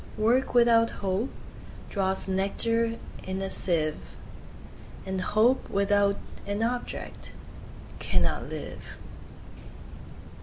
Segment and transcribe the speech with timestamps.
[0.17, 1.29] Work without Hope
[1.91, 4.15] draws nectar in a sieve,
[5.05, 7.33] And Hope without an object
[7.99, 8.97] cannot live.